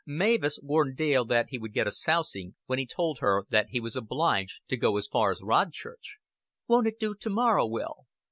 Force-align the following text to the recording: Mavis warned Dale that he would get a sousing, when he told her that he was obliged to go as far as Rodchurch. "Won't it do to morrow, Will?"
Mavis 0.07 0.57
warned 0.63 0.97
Dale 0.97 1.25
that 1.25 1.49
he 1.49 1.59
would 1.59 1.73
get 1.73 1.85
a 1.85 1.91
sousing, 1.91 2.55
when 2.65 2.79
he 2.79 2.87
told 2.87 3.19
her 3.19 3.43
that 3.51 3.67
he 3.69 3.79
was 3.79 3.95
obliged 3.95 4.61
to 4.69 4.75
go 4.75 4.97
as 4.97 5.05
far 5.05 5.29
as 5.29 5.43
Rodchurch. 5.43 6.17
"Won't 6.67 6.87
it 6.87 6.99
do 6.99 7.13
to 7.13 7.29
morrow, 7.29 7.67
Will?" 7.67 8.07